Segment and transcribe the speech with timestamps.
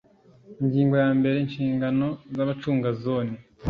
[0.61, 3.33] Ingingo ya mbere Inshingano z abacunga Zone